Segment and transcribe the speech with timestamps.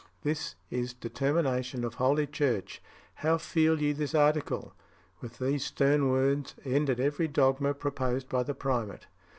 [0.23, 2.81] "This is determination of Holy Church.
[3.21, 4.73] How feel ye this article?"
[5.19, 9.05] With these stern words ended every dogma proposed by the primate.